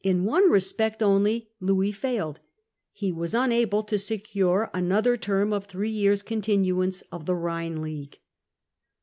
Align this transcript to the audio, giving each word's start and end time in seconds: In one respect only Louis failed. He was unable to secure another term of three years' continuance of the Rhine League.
In 0.03 0.23
one 0.23 0.49
respect 0.49 1.03
only 1.03 1.51
Louis 1.59 1.91
failed. 1.91 2.39
He 2.91 3.11
was 3.11 3.35
unable 3.35 3.83
to 3.83 3.99
secure 3.99 4.71
another 4.73 5.15
term 5.15 5.53
of 5.53 5.65
three 5.65 5.91
years' 5.91 6.23
continuance 6.23 7.03
of 7.11 7.27
the 7.27 7.35
Rhine 7.35 7.83
League. 7.83 8.17